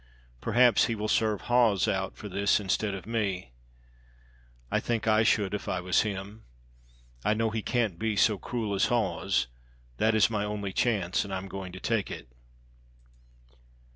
[0.41, 3.51] Perhaps He will serve Hawes out for this instead of me.
[4.71, 6.43] I think I should if I was Him.
[7.23, 9.45] I know He can't be so cruel as Hawes;
[9.97, 12.29] that is my only chance, and I'm going to take it.